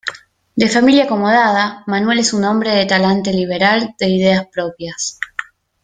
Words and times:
De 0.55 0.67
familia 0.67 1.03
acomodada, 1.03 1.83
Manuel 1.85 2.17
es 2.17 2.33
un 2.33 2.43
hombre 2.43 2.71
de 2.73 2.87
talante 2.87 3.31
liberal, 3.31 3.93
de 3.99 4.09
ideas 4.09 4.47
propias. 4.47 5.19